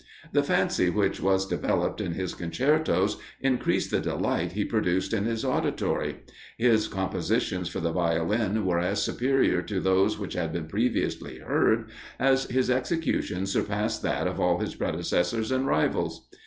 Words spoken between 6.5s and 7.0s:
his